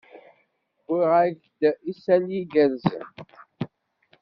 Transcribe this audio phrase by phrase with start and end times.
[0.87, 3.05] Wwiɣ-ak-d isali igerrzen.